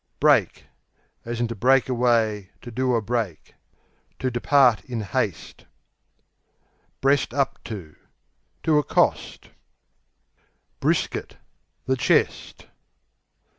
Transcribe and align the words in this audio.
Break 0.19 0.65
(to 1.25 1.55
break 1.55 1.87
away, 1.87 2.49
to 2.63 2.71
do 2.71 2.95
a 2.95 3.03
break) 3.03 3.53
To 4.17 4.31
depart 4.31 4.83
in 4.85 5.01
haste. 5.01 5.65
Breast 7.01 7.35
up 7.35 7.63
to 7.65 7.95
To 8.63 8.79
accost. 8.79 9.51
Brisket 10.79 11.37
The 11.85 11.97
chest. 11.97 12.65